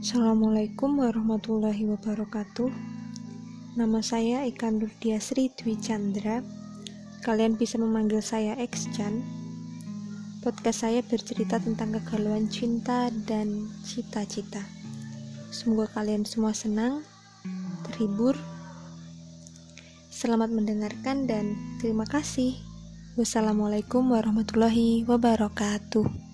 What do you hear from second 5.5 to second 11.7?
Dwi Chandra. Kalian bisa memanggil saya X-Chan Podcast saya bercerita